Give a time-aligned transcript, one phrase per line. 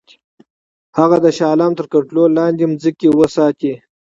[0.97, 3.73] هغه د شاه عالم تر کنټرول لاندي ځمکې وساتي.